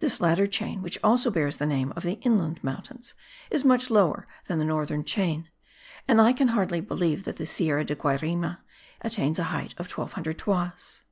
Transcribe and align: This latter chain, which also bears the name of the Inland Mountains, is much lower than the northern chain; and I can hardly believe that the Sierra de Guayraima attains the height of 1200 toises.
This 0.00 0.20
latter 0.20 0.48
chain, 0.48 0.82
which 0.82 0.98
also 1.04 1.30
bears 1.30 1.58
the 1.58 1.66
name 1.66 1.92
of 1.94 2.02
the 2.02 2.14
Inland 2.22 2.64
Mountains, 2.64 3.14
is 3.48 3.64
much 3.64 3.90
lower 3.90 4.26
than 4.46 4.58
the 4.58 4.64
northern 4.64 5.04
chain; 5.04 5.50
and 6.08 6.20
I 6.20 6.32
can 6.32 6.48
hardly 6.48 6.80
believe 6.80 7.22
that 7.22 7.36
the 7.36 7.46
Sierra 7.46 7.84
de 7.84 7.94
Guayraima 7.94 8.58
attains 9.02 9.36
the 9.36 9.44
height 9.54 9.72
of 9.78 9.86
1200 9.88 10.36
toises. 10.36 11.02